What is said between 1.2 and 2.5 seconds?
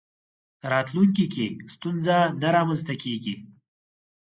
کې ستونزه نه